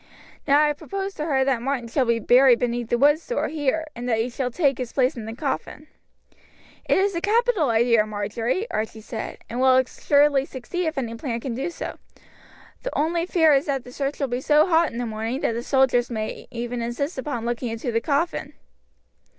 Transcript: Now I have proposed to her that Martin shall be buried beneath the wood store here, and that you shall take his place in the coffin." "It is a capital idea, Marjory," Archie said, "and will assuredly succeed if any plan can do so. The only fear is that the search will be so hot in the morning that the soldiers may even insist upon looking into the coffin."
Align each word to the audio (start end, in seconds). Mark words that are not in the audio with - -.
Now 0.47 0.59
I 0.63 0.69
have 0.69 0.79
proposed 0.79 1.15
to 1.17 1.25
her 1.25 1.45
that 1.45 1.61
Martin 1.61 1.87
shall 1.87 2.05
be 2.05 2.17
buried 2.17 2.57
beneath 2.57 2.89
the 2.89 2.97
wood 2.97 3.19
store 3.19 3.49
here, 3.49 3.85
and 3.95 4.09
that 4.09 4.23
you 4.23 4.31
shall 4.31 4.49
take 4.49 4.79
his 4.79 4.91
place 4.93 5.15
in 5.15 5.25
the 5.25 5.35
coffin." 5.35 5.85
"It 6.85 6.97
is 6.97 7.13
a 7.13 7.21
capital 7.21 7.69
idea, 7.69 8.03
Marjory," 8.07 8.65
Archie 8.71 8.99
said, 8.99 9.37
"and 9.47 9.59
will 9.61 9.75
assuredly 9.75 10.43
succeed 10.45 10.87
if 10.87 10.97
any 10.97 11.13
plan 11.13 11.39
can 11.39 11.53
do 11.53 11.69
so. 11.69 11.99
The 12.81 12.97
only 12.97 13.27
fear 13.27 13.53
is 13.53 13.67
that 13.67 13.83
the 13.83 13.91
search 13.91 14.19
will 14.19 14.27
be 14.27 14.41
so 14.41 14.65
hot 14.65 14.91
in 14.91 14.97
the 14.97 15.05
morning 15.05 15.41
that 15.41 15.53
the 15.53 15.61
soldiers 15.61 16.09
may 16.09 16.47
even 16.49 16.81
insist 16.81 17.19
upon 17.19 17.45
looking 17.45 17.69
into 17.69 17.91
the 17.91 18.01
coffin." 18.01 18.53